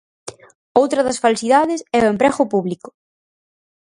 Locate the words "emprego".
2.13-2.43